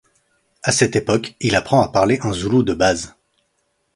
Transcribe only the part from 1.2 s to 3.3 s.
il apprend à parler un zoulou de base.